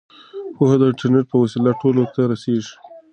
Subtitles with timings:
[0.55, 2.75] پوهه د انټرنیټ په وسیله ټولو ته رسیږي.